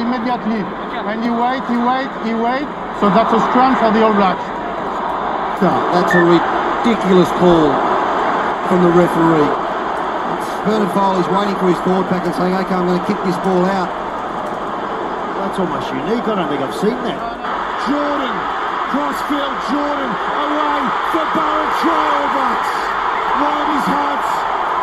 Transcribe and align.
immediately. 0.00 0.62
And 0.62 1.22
he 1.24 1.30
wait, 1.30 1.62
he 1.66 1.76
wait, 1.76 2.10
he 2.26 2.32
wait. 2.34 2.66
So 3.00 3.10
that's 3.10 3.32
a 3.34 3.40
scrum 3.50 3.74
for 3.78 3.90
the 3.94 4.02
All 4.02 4.14
Blacks. 4.14 4.42
that's 5.62 6.14
a 6.14 6.22
ridiculous 6.22 7.30
call 7.38 7.70
from 8.68 8.82
the 8.84 8.92
referee. 8.92 9.68
Bernard 10.66 10.92
Foley's 10.92 11.28
waiting 11.32 11.56
for 11.56 11.72
his 11.72 11.80
forward 11.80 12.08
pack 12.12 12.26
and 12.26 12.34
saying, 12.34 12.52
okay, 12.52 12.74
I'm 12.74 12.84
going 12.84 13.00
to 13.00 13.06
kick 13.06 13.16
this 13.24 13.36
ball 13.40 13.64
out. 13.64 13.88
That's 15.40 15.58
almost 15.58 15.88
unique. 15.88 16.26
I 16.28 16.34
don't 16.36 16.48
think 16.50 16.60
I've 16.60 16.76
seen 16.76 16.98
that. 17.08 17.16
Jordan, 17.88 18.36
crossfield 18.92 19.54
Jordan, 19.72 20.12
away 20.12 20.80
for 21.14 21.26
Barrett 21.32 21.72
Trailbacks. 21.80 22.72
One 23.40 23.56
of 23.64 23.68
his 23.72 23.86
hearts 23.88 24.30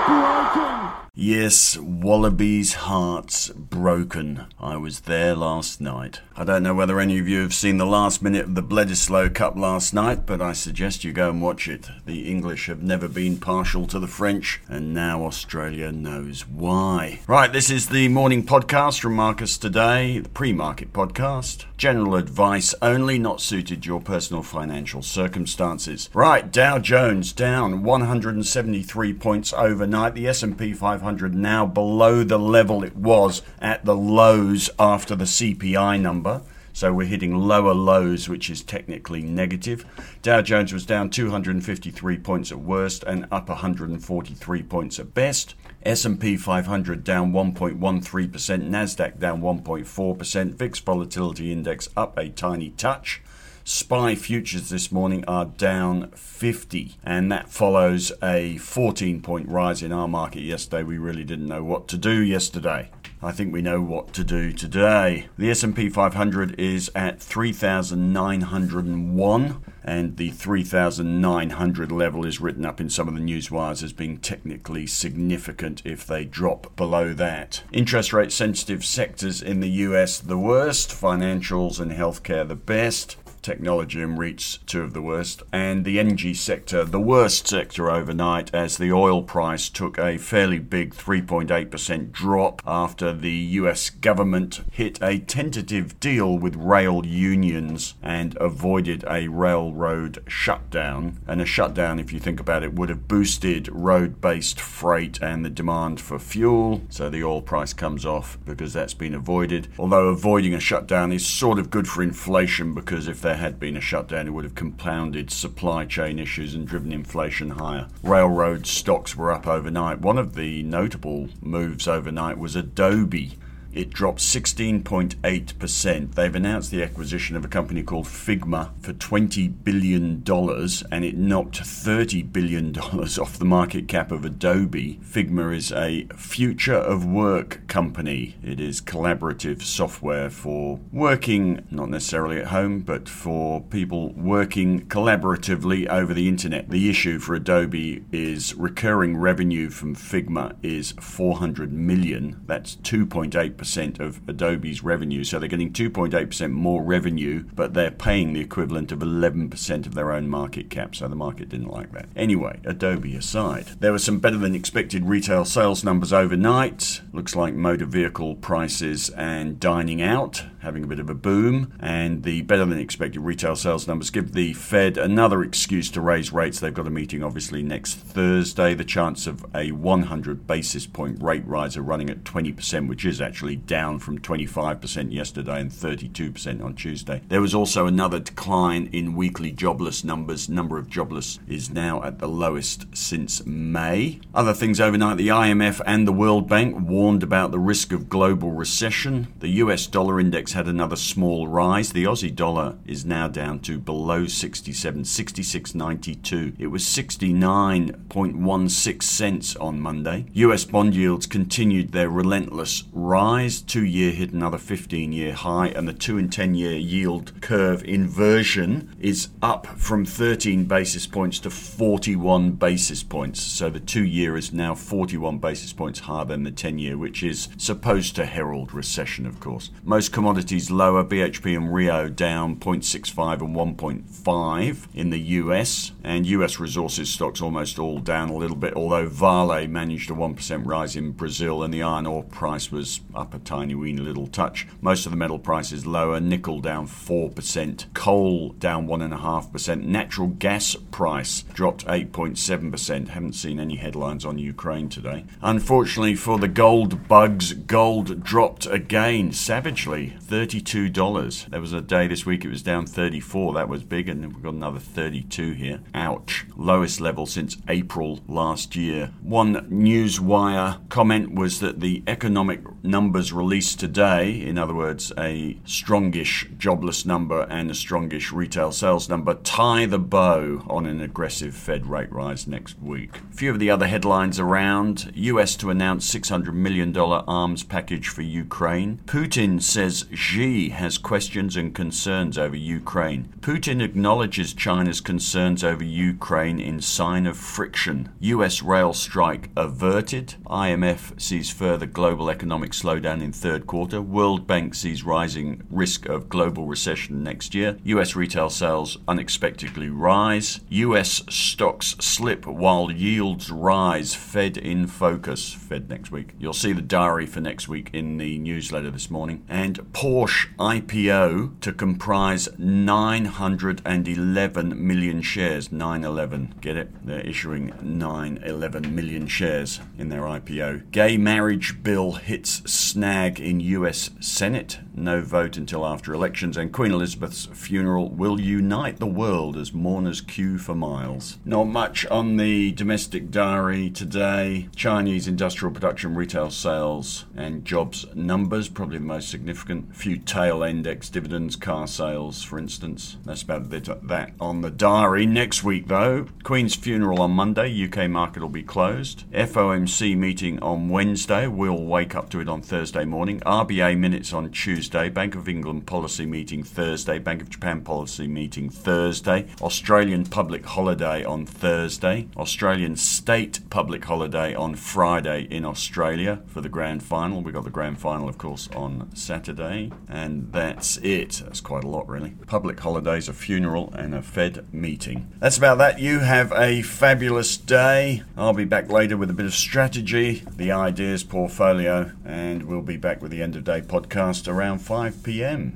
broken. 0.10 0.85
Yes, 1.18 1.78
Wallabies' 1.78 2.74
hearts 2.74 3.48
broken. 3.48 4.48
I 4.60 4.76
was 4.76 5.02
there 5.02 5.34
last 5.34 5.80
night. 5.80 6.20
I 6.36 6.44
don't 6.44 6.62
know 6.62 6.74
whether 6.74 7.00
any 7.00 7.18
of 7.20 7.28
you 7.30 7.40
have 7.40 7.54
seen 7.54 7.78
the 7.78 7.86
last 7.86 8.22
minute 8.22 8.44
of 8.44 8.56
the 8.56 8.62
Bledisloe 8.62 9.34
Cup 9.34 9.56
last 9.56 9.94
night, 9.94 10.26
but 10.26 10.42
I 10.42 10.52
suggest 10.52 11.06
you 11.06 11.14
go 11.14 11.30
and 11.30 11.42
watch 11.42 11.70
it. 11.70 11.88
The 12.06 12.30
English 12.30 12.66
have 12.66 12.84
never 12.84 13.08
been 13.08 13.38
partial 13.38 13.88
to 13.88 14.00
the 14.00 14.10
French, 14.10 14.60
and 14.68 14.94
now 14.94 15.24
Australia 15.24 15.90
knows 15.90 16.46
why. 16.46 17.22
Right, 17.28 17.54
this 17.54 17.70
is 17.70 17.88
the 17.88 18.10
morning 18.10 18.44
podcast 18.44 19.00
from 19.00 19.14
Marcus 19.14 19.58
Today, 19.58 20.20
the 20.20 20.28
pre 20.28 20.52
market 20.52 20.92
podcast. 20.92 21.64
General 21.78 22.16
advice 22.16 22.76
only, 22.82 23.18
not 23.18 23.40
suited 23.40 23.84
to 23.84 23.88
your 23.88 24.02
personal 24.02 24.44
financial 24.44 25.02
circumstances. 25.02 26.10
Right, 26.14 26.52
Dow 26.52 26.78
Jones 26.80 27.32
down 27.32 27.84
173 27.84 29.14
points 29.14 29.54
overnight. 29.54 30.14
The 30.14 30.28
S&P 30.28 30.74
500 30.74 31.05
now 31.14 31.66
below 31.66 32.24
the 32.24 32.40
level 32.40 32.84
it 32.84 32.96
was 32.96 33.42
at 33.60 33.86
the 33.86 33.96
lows 33.96 34.70
after 34.80 35.16
the 35.16 35.26
CPI 35.26 36.00
number. 36.00 36.42
So 36.74 36.92
we're 36.92 37.08
hitting 37.08 37.38
lower 37.38 37.74
lows, 37.74 38.28
which 38.28 38.50
is 38.50 38.62
technically 38.62 39.22
negative. 39.22 39.86
Dow 40.22 40.42
Jones 40.42 40.74
was 40.74 40.86
down 40.86 41.10
253 41.10 42.18
points 42.18 42.52
at 42.52 42.60
worst 42.60 43.04
and 43.04 43.28
up 43.32 43.48
143 43.48 44.64
points 44.64 45.00
at 45.00 45.14
best. 45.14 45.56
S&P 45.84 46.36
500 46.36 47.04
down 47.04 47.32
1.13%, 47.32 47.80
Nasdaq 47.80 49.20
down 49.20 49.42
1.4%, 49.42 50.54
VIX 50.56 50.80
volatility 50.80 51.52
index 51.52 51.88
up 51.96 52.18
a 52.18 52.28
tiny 52.28 52.72
touch. 52.72 53.22
SPI 53.68 54.14
futures 54.14 54.70
this 54.70 54.92
morning 54.92 55.26
are 55.28 55.46
down 55.46 56.12
50, 56.12 56.98
and 57.04 57.32
that 57.32 57.50
follows 57.50 58.12
a 58.22 58.58
14 58.58 59.24
point 59.24 59.50
rise 59.50 59.82
in 59.82 59.92
our 59.92 60.08
market 60.08 60.44
yesterday. 60.44 60.84
We 60.84 61.00
really 61.00 61.24
didn't 61.24 61.48
know 61.48 61.64
what 61.64 61.88
to 61.88 61.98
do 61.98 62.22
yesterday. 62.22 62.92
I 63.24 63.32
think 63.32 63.52
we 63.52 63.64
know 63.64 63.82
what 63.82 64.14
to 64.14 64.24
do 64.24 64.52
today. 64.52 65.30
The 65.36 65.50
S&P 65.50 65.90
500 65.90 66.60
is 66.60 66.92
at 66.94 67.20
3901 67.20 69.64
and 69.84 70.18
the 70.18 70.30
3900 70.30 71.92
level 71.92 72.24
is 72.24 72.40
written 72.40 72.66
up 72.66 72.80
in 72.80 72.92
some 72.92 73.08
of 73.08 73.16
the 73.16 73.20
news 73.20 73.50
wires 73.50 73.82
as 73.82 73.94
being 73.94 74.20
technically 74.20 74.86
significant 74.86 75.82
if 75.84 76.06
they 76.06 76.24
drop 76.24 76.76
below 76.76 77.14
that. 77.14 77.64
Interest 77.72 78.14
rate 78.14 78.32
sensitive 78.32 78.86
sectors 78.86 79.42
in 79.42 79.60
the 79.60 79.70
US 79.70 80.20
the 80.20 80.38
worst, 80.38 80.92
financials 80.92 81.80
and 81.80 81.92
healthcare 81.92 82.48
the 82.48 82.54
best 82.54 83.18
technology 83.46 84.02
and 84.02 84.18
REITs, 84.18 84.66
two 84.66 84.82
of 84.82 84.94
the 84.94 85.02
worst, 85.04 85.44
and 85.54 85.86
the 85.86 86.00
energy 86.00 86.34
sector, 86.34 86.84
the 86.84 87.00
worst 87.00 87.48
sector 87.48 87.92
overnight, 87.92 88.54
as 88.54 88.78
the 88.78 88.92
oil 88.92 89.22
price 89.22 89.70
took 89.70 90.00
a 90.00 90.18
fairly 90.18 90.58
big 90.58 90.96
3.8% 90.96 92.12
drop 92.12 92.64
after 92.66 93.14
the 93.14 93.32
US 93.62 93.92
government 93.92 94.62
hit 94.72 94.98
a 95.02 95.20
tentative 95.20 96.00
deal 96.00 96.40
with 96.40 96.56
rail 96.56 97.06
unions 97.06 97.94
and 98.02 98.36
avoided 98.42 99.06
a 99.08 99.28
railroad 99.28 100.24
shutdown. 100.28 101.20
And 101.28 101.40
a 101.40 101.46
shutdown, 101.46 102.00
if 102.00 102.12
you 102.12 102.20
think 102.20 102.40
about 102.40 102.64
it, 102.64 102.74
would 102.74 102.90
have 102.90 103.08
boosted 103.08 103.70
road 103.72 104.22
based 104.22 104.60
freight 104.60 105.22
and 105.22 105.46
the 105.46 105.52
demand 105.52 106.02
for 106.02 106.18
fuel. 106.18 106.82
So 106.90 107.12
the 107.12 107.24
oil 107.24 107.42
price 107.44 107.74
comes 107.74 108.08
off 108.08 108.40
because 108.44 108.74
that's 108.74 108.96
been 108.96 109.14
avoided. 109.14 109.68
Although 109.78 110.08
avoiding 110.08 110.56
a 110.56 110.60
shutdown 110.60 111.12
is 111.12 111.28
sort 111.28 111.60
of 111.60 111.70
good 111.70 111.88
for 111.88 112.02
inflation 112.02 112.74
because 112.74 113.08
if 113.08 113.22
there 113.22 113.35
there 113.36 113.42
had 113.42 113.60
been 113.60 113.76
a 113.76 113.82
shutdown, 113.82 114.28
it 114.28 114.30
would 114.30 114.46
have 114.46 114.56
compounded 114.56 115.30
supply 115.30 115.84
chain 115.84 116.20
issues 116.20 116.56
and 116.56 116.66
driven 116.66 116.94
inflation 116.94 117.50
higher. 117.50 117.86
Railroad 118.02 118.66
stocks 118.66 119.18
were 119.18 119.30
up 119.30 119.46
overnight. 119.46 120.00
One 120.00 120.18
of 120.18 120.36
the 120.36 120.64
notable 120.64 121.28
moves 121.42 121.86
overnight 121.86 122.38
was 122.38 122.56
Adobe 122.56 123.38
it 123.76 123.90
dropped 123.90 124.20
16.8%. 124.20 126.16
They've 126.16 126.36
announced 126.36 126.72
the 126.72 126.82
acquisition 126.82 127.36
of 127.36 127.44
a 127.44 127.50
company 127.50 127.84
called 127.84 128.06
Figma 128.06 128.72
for 128.80 128.94
$20 128.94 129.64
billion 129.66 130.24
and 130.26 131.06
it 131.06 131.18
knocked 131.18 131.62
$30 131.62 132.32
billion 132.32 132.78
off 132.80 133.38
the 133.38 133.44
market 133.46 133.90
cap 133.90 134.14
of 134.14 134.24
Adobe. 134.24 135.00
Figma 135.04 135.54
is 135.54 135.74
a 135.74 136.08
future 136.16 136.74
of 136.74 137.06
work 137.06 137.68
company. 137.68 138.38
It 138.42 138.62
is 138.62 138.80
collaborative 138.80 139.62
software 139.62 140.30
for 140.30 140.80
working, 140.94 141.68
not 141.70 141.90
necessarily 141.90 142.40
at 142.40 142.48
home, 142.48 142.80
but 142.80 143.10
for 143.10 143.60
people 143.62 144.14
working 144.14 144.88
collaboratively 144.88 145.88
over 145.90 146.14
the 146.14 146.30
internet. 146.30 146.70
The 146.70 146.90
issue 146.90 147.20
for 147.20 147.36
Adobe 147.36 148.06
is 148.14 148.56
recurring 148.56 149.18
revenue 149.18 149.70
from 149.70 149.96
Figma 149.96 150.56
is 150.64 150.94
400 150.94 151.74
million. 151.74 152.42
That's 152.46 152.78
2.8% 152.78 153.65
percent 153.66 154.00
of 154.00 154.22
Adobe's 154.30 154.84
revenue. 154.84 155.24
So 155.24 155.40
they're 155.40 155.50
getting 155.50 155.74
2.8% 155.74 156.52
more 156.52 156.84
revenue, 156.84 157.46
but 157.56 157.74
they're 157.74 157.90
paying 157.90 158.34
the 158.34 158.40
equivalent 158.40 158.92
of 158.92 159.00
11% 159.00 159.88
of 159.88 159.96
their 159.96 160.12
own 160.12 160.30
market 160.30 160.70
cap. 160.70 160.96
So 160.96 161.08
the 161.08 161.16
market 161.16 161.50
didn't 161.50 161.72
like 161.72 161.92
that. 161.94 162.08
Anyway, 162.16 162.60
Adobe 162.64 163.16
aside, 163.16 163.66
there 163.80 163.92
were 163.92 163.98
some 163.98 164.20
better 164.20 164.38
than 164.38 164.54
expected 164.54 165.06
retail 165.06 165.46
sales 165.46 165.84
numbers 165.84 166.14
overnight. 166.14 167.02
Looks 167.12 167.36
like 167.36 167.56
motor 167.56 167.86
vehicle 167.86 168.36
prices 168.36 169.10
and 169.10 169.60
dining 169.60 170.00
out 170.00 170.44
having 170.66 170.84
a 170.84 170.88
bit 170.88 171.00
of 171.00 171.12
a 171.12 171.14
boom, 171.14 171.72
and 171.80 172.24
the 172.24 172.42
better 172.42 172.66
than 172.66 172.80
expected 172.80 173.20
retail 173.20 173.56
sales 173.56 173.88
numbers 173.88 174.10
give 174.10 174.34
the 174.34 174.52
Fed 174.54 174.98
another 174.98 175.44
excuse 175.44 175.92
to 175.92 176.02
raise 176.02 176.34
rates. 176.34 176.60
They've 176.60 176.74
got 176.74 176.88
a 176.88 176.90
meeting 176.92 177.24
obviously 177.24 177.62
next 177.62 177.94
Thursday. 177.94 178.74
The 178.74 178.84
chance 178.84 179.28
of 179.28 179.46
a 179.54 179.72
100 179.72 180.48
basis 180.48 180.88
point 180.88 181.22
rate 181.22 181.46
rise 181.46 181.78
are 181.78 181.84
running 181.84 182.10
at 182.10 182.24
20%, 182.24 182.90
which 182.90 183.06
is 183.06 183.22
actually 183.22 183.55
down 183.56 184.00
from 184.00 184.20
25% 184.20 185.12
yesterday 185.12 185.62
and 185.62 185.72
32% 185.72 186.64
on 186.64 186.76
Tuesday. 186.76 187.22
There 187.28 187.42
was 187.42 187.56
also 187.56 187.86
another 187.86 188.20
decline 188.20 188.90
in 188.92 189.16
weekly 189.16 189.52
jobless 189.52 190.04
numbers. 190.04 190.50
Number 190.50 190.78
of 190.78 190.90
jobless 190.90 191.40
is 191.48 191.70
now 191.70 192.04
at 192.04 192.20
the 192.20 192.28
lowest 192.28 192.86
since 192.96 193.46
May. 193.46 194.20
Other 194.34 194.54
things 194.54 194.80
overnight, 194.80 195.18
the 195.18 195.30
IMF 195.30 195.82
and 195.86 196.08
the 196.08 196.12
World 196.12 196.50
Bank 196.50 196.76
warned 196.80 197.24
about 197.24 197.52
the 197.52 197.60
risk 197.60 197.92
of 197.92 198.10
global 198.10 198.52
recession. 198.52 199.28
The 199.40 199.50
US 199.64 199.88
dollar 199.88 200.20
index 200.20 200.54
had 200.54 200.68
another 200.68 200.96
small 200.96 201.48
rise. 201.48 201.92
The 201.92 202.06
Aussie 202.06 202.36
dollar 202.36 202.78
is 202.86 203.06
now 203.06 203.28
down 203.28 203.60
to 203.62 203.78
below 203.78 204.28
67, 204.28 205.04
66.92. 205.04 206.56
It 206.60 206.68
was 206.68 206.84
69.16 206.84 209.02
cents 209.02 209.56
on 209.56 209.80
Monday. 209.80 210.26
US 210.34 210.66
bond 210.66 210.96
yields 210.96 211.26
continued 211.26 211.92
their 211.92 212.10
relentless 212.10 212.84
rise. 212.92 213.45
Two 213.46 213.86
year 213.86 214.12
hit 214.12 214.34
another 214.34 214.58
15 214.58 215.12
year 215.12 215.34
high, 215.34 215.68
and 215.68 215.88
the 215.88 215.94
2 215.94 216.18
and 216.18 216.34
10 216.34 216.56
year 216.56 216.76
yield 216.76 217.40
curve 217.42 217.84
inversion 217.84 218.96
is 219.00 219.30
up 219.40 219.68
from 219.78 220.04
13 220.04 220.66
basis 220.66 221.06
points 221.06 221.40
to 221.42 221.52
41 221.52 222.54
basis 222.54 223.04
points. 223.04 223.40
So 223.44 223.70
the 223.70 223.80
two 223.80 224.04
year 224.04 224.36
is 224.36 224.52
now 224.52 224.74
41 224.74 225.38
basis 225.38 225.74
points 225.74 226.00
higher 226.00 226.26
than 226.26 226.42
the 226.42 226.50
10 226.50 226.80
year, 226.80 226.98
which 226.98 227.22
is 227.22 227.50
supposed 227.56 228.16
to 228.16 228.26
herald 228.26 228.74
recession, 228.74 229.28
of 229.28 229.40
course. 229.40 229.70
Most 229.84 230.12
commodities 230.12 230.72
lower. 230.72 231.04
BHP 231.04 231.56
and 231.56 231.72
Rio 231.72 232.10
down 232.10 232.56
0.65 232.56 233.42
and 233.42 233.56
1.5 233.56 234.88
in 234.96 235.12
the 235.12 235.20
US, 235.20 235.92
and 236.04 236.26
US 236.26 236.60
resources 236.60 237.14
stocks 237.14 237.42
almost 237.42 237.78
all 237.78 238.00
down 238.00 238.30
a 238.30 238.36
little 238.36 238.58
bit. 238.58 238.74
Although 238.74 239.08
Vale 239.08 239.68
managed 239.68 240.10
a 240.10 240.16
1% 240.16 240.66
rise 240.66 240.96
in 240.96 241.12
Brazil, 241.12 241.62
and 241.62 241.72
the 241.72 241.84
iron 241.84 242.08
ore 242.08 242.24
price 242.24 242.72
was 242.72 243.02
up 243.14 243.35
a 243.36 243.40
tiny 243.40 243.76
weeny 243.76 244.02
little 244.02 244.28
touch. 244.28 244.68
Most 244.82 245.06
of 245.06 245.12
the 245.12 245.18
metal 245.18 245.40
prices 245.40 245.86
lower. 245.86 246.20
Nickel 246.20 246.60
down 246.62 246.88
4%, 246.88 247.94
coal 247.94 248.50
down 248.54 248.88
1.5%. 248.88 249.84
Natural 249.84 250.28
gas 250.28 250.76
price 250.92 251.42
dropped 251.54 251.86
8.7%. 251.86 253.10
Haven't 253.10 253.34
seen 253.34 253.60
any 253.60 253.76
headlines 253.76 254.26
on 254.26 254.38
Ukraine 254.38 254.90
today. 254.90 255.26
Unfortunately 255.42 256.16
for 256.16 256.40
the 256.40 256.48
gold 256.48 257.08
bugs, 257.08 257.54
gold 257.54 258.24
dropped 258.24 258.66
again 258.66 259.32
savagely. 259.32 260.16
$32. 260.24 261.50
There 261.50 261.62
was 261.62 261.74
a 261.74 261.82
day 261.82 262.08
this 262.08 262.26
week 262.26 262.46
it 262.46 262.50
was 262.50 262.64
down 262.64 262.86
34. 262.86 263.54
That 263.54 263.70
was 263.70 263.84
big, 263.84 264.10
and 264.10 264.24
then 264.24 264.34
we've 264.34 264.44
got 264.44 264.54
another 264.54 264.80
32 264.80 265.52
here. 265.52 265.82
Ouch. 265.94 266.46
Lowest 266.56 267.02
level 267.02 267.26
since 267.26 267.58
April 267.68 268.22
last 268.28 268.76
year. 268.76 269.12
One 269.22 269.56
Newswire 269.70 270.88
comment 270.90 271.34
was 271.36 271.60
that 271.60 271.80
the 271.82 272.04
economic 272.08 272.62
numbers 272.86 273.34
released 273.34 273.80
today, 273.80 274.42
in 274.42 274.58
other 274.58 274.74
words, 274.74 275.12
a 275.18 275.58
strongish 275.66 276.58
jobless 276.58 277.06
number 277.06 277.42
and 277.50 277.72
a 277.72 277.74
strongish 277.74 278.32
retail 278.32 278.72
sales 278.72 279.10
number, 279.10 279.34
tie 279.34 279.86
the 279.86 280.00
bow 280.00 280.64
on 280.68 280.86
an 280.86 281.02
aggressive 281.02 281.56
Fed 281.56 281.88
rate 281.88 282.12
rise 282.12 282.48
next 282.48 282.80
week. 282.82 283.18
A 283.32 283.36
few 283.36 283.52
of 283.52 283.60
the 283.60 283.70
other 283.70 283.88
headlines 283.88 284.40
around 284.40 285.12
US 285.16 285.56
to 285.58 285.70
announce 285.70 286.14
$600 286.14 286.54
million 286.54 286.96
arms 286.96 287.64
package 287.64 288.08
for 288.08 288.22
Ukraine. 288.22 289.02
Putin 289.06 289.62
says 289.62 290.06
Xi 290.14 290.70
has 290.70 290.98
questions 290.98 291.56
and 291.56 291.74
concerns 291.74 292.38
over 292.38 292.56
Ukraine. 292.56 293.34
Putin 293.40 293.82
acknowledges 293.82 294.54
China's 294.54 295.02
concerns 295.02 295.64
over 295.64 295.84
Ukraine 295.84 296.60
in 296.60 296.82
sign 296.82 297.26
of 297.26 297.38
friction. 297.38 298.10
US 298.20 298.62
rail 298.62 298.94
strike 298.94 299.50
averted. 299.56 300.36
IMF 300.46 301.20
sees 301.20 301.50
further 301.50 301.86
global 301.86 302.30
economic 302.30 302.75
slowdown 302.82 303.22
in 303.22 303.32
third 303.32 303.68
quarter. 303.68 304.02
World 304.02 304.48
Bank 304.48 304.76
sees 304.76 305.04
rising 305.04 305.64
risk 305.70 306.08
of 306.08 306.30
global 306.30 306.68
recession 306.68 307.24
next 307.24 307.56
year. 307.56 307.78
US 307.84 308.16
retail 308.16 308.50
sales 308.50 308.98
unexpectedly 309.08 309.90
rise. 309.90 310.60
US 310.70 311.24
stocks 311.30 311.96
slip 312.00 312.46
while 312.46 312.92
yields 312.92 313.50
rise. 313.50 314.14
Fed 314.14 314.58
in 314.58 314.88
focus. 314.88 315.54
Fed 315.54 315.90
next 315.90 316.12
week. 316.12 316.34
You'll 316.38 316.54
see 316.54 316.74
the 316.74 316.82
diary 316.82 317.26
for 317.26 317.42
next 317.42 317.68
week 317.68 317.90
in 317.94 318.18
the 318.18 318.38
newsletter 318.40 318.92
this 318.92 319.10
morning. 319.10 319.44
And 319.48 319.80
Porsche 319.94 320.56
IPO 320.58 321.60
to 321.62 321.74
comprise 321.74 322.50
911 322.58 324.88
million 324.88 325.22
shares. 325.22 325.72
911. 325.72 326.56
Get 326.62 326.78
it? 326.78 327.06
They're 327.06 327.22
issuing 327.22 327.74
911 327.82 328.94
million 328.94 329.28
shares 329.28 329.80
in 329.98 330.10
their 330.10 330.22
IPO. 330.22 330.92
Gay 330.92 331.18
marriage 331.18 331.82
bill 331.84 332.14
hits 332.14 332.62
snag 332.66 333.40
in 333.40 333.60
US 333.60 334.10
Senate. 334.20 334.80
No 334.94 335.22
vote 335.22 335.58
until 335.58 335.86
after 335.86 336.14
elections. 336.14 336.58
And 336.58 336.72
Queen 336.72 336.92
Elizabeth's 336.92 337.46
funeral 337.46 338.10
will 338.10 338.40
unite 338.40 338.98
the 338.98 339.06
world 339.06 339.58
as 339.58 339.74
mourners 339.74 340.22
queue 340.22 340.58
for 340.58 340.76
miles. 340.76 341.38
Not 341.46 341.66
much 341.66 342.06
on 342.08 342.38
the 342.38 342.72
domestic 342.72 343.32
diary 343.32 343.90
today. 343.90 344.70
Chinese 344.76 345.28
industrial 345.28 345.74
production, 345.74 346.16
retail 346.16 346.50
sales, 346.50 347.26
and 347.36 347.66
jobs 347.66 348.06
numbers, 348.16 348.70
probably 348.70 348.98
the 348.98 349.04
most 349.04 349.30
significant. 349.30 349.92
A 349.92 349.94
few 349.94 350.18
tail 350.18 350.64
index 350.64 351.10
dividends, 351.10 351.56
car 351.56 351.88
sales, 351.88 352.44
for 352.44 352.58
instance. 352.58 353.18
That's 353.26 353.42
about 353.42 353.70
that 353.70 354.32
on 354.40 354.62
the 354.62 354.72
diary. 354.72 355.26
Next 355.26 355.64
week, 355.64 355.88
though, 355.88 356.28
Queen's 356.44 356.76
funeral 356.76 357.22
on 357.22 357.32
Monday. 357.32 357.86
UK 357.86 358.10
market 358.10 358.42
will 358.42 358.50
be 358.50 358.64
closed. 358.64 359.30
FOMC 359.32 360.16
meeting 360.18 360.60
on 360.60 360.90
Wednesday. 360.90 361.48
We'll 361.48 361.84
wake 361.84 362.16
up 362.16 362.30
to 362.30 362.40
it 362.40 362.50
on 362.50 362.55
Thursday 362.62 363.06
morning. 363.06 363.40
RBA 363.42 363.98
minutes 363.98 364.34
on 364.34 364.50
Tuesday. 364.52 365.10
Bank 365.10 365.36
of 365.36 365.50
England 365.50 365.88
policy 365.88 366.26
meeting 366.26 366.64
Thursday. 366.64 367.20
Bank 367.20 367.42
of 367.42 367.50
Japan 367.50 367.82
policy 367.82 368.28
meeting 368.28 368.70
Thursday. 368.70 369.48
Australian 369.62 370.26
public 370.26 370.66
holiday 370.66 371.24
on 371.24 371.46
Thursday. 371.46 372.28
Australian 372.38 372.96
state 372.96 373.60
public 373.70 374.06
holiday 374.06 374.54
on 374.54 374.76
Friday 374.76 375.48
in 375.50 375.66
Australia 375.66 376.42
for 376.48 376.62
the 376.62 376.70
grand 376.70 377.04
final. 377.04 377.42
We 377.42 377.52
got 377.52 377.64
the 377.64 377.70
grand 377.70 378.00
final, 378.00 378.30
of 378.30 378.38
course, 378.38 378.70
on 378.76 379.10
Saturday. 379.16 379.92
And 380.08 380.52
that's 380.52 380.98
it. 380.98 381.42
That's 381.44 381.62
quite 381.62 381.84
a 381.84 381.90
lot, 381.90 382.08
really. 382.08 382.32
Public 382.48 382.80
holidays, 382.80 383.28
a 383.28 383.34
funeral, 383.34 383.94
and 383.94 384.14
a 384.14 384.22
Fed 384.22 384.72
meeting. 384.74 385.32
That's 385.40 385.58
about 385.58 385.78
that. 385.80 386.00
You 386.00 386.20
have 386.20 386.52
a 386.54 386.82
fabulous 386.82 387.58
day. 387.58 388.24
I'll 388.38 388.54
be 388.54 388.66
back 388.66 388.92
later 388.92 389.18
with 389.18 389.30
a 389.30 389.34
bit 389.34 389.46
of 389.46 389.54
strategy, 389.54 390.44
the 390.56 390.72
ideas 390.72 391.24
portfolio, 391.24 392.12
and 392.24 392.35
we'll 392.64 392.82
be 392.82 392.98
back 392.98 393.22
with 393.22 393.32
the 393.32 393.42
end 393.42 393.56
of 393.56 393.64
day 393.64 393.82
podcast 393.82 394.48
around 394.48 394.80
5 394.80 395.24
p.m. 395.24 395.74